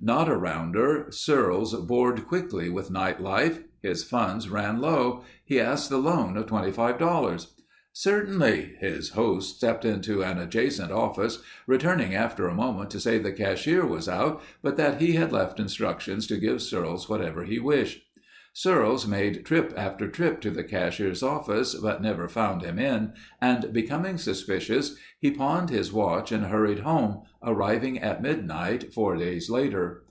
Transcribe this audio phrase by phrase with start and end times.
[0.00, 3.64] Not a rounder, Searles bored quickly with night life.
[3.82, 5.24] His funds ran low.
[5.44, 7.46] He asked the loan of $25.
[7.92, 13.32] "Certainly...." His host stepped into an adjacent office, returning after a moment to say the
[13.32, 18.04] cashier was out but that he had left instructions to give Searles whatever he wished.
[18.54, 23.72] Searles made trip after trip to the cashier's office but never found him in and
[23.72, 30.02] becoming suspicious, he pawned his watch and hurried home, arriving at midnight four days later.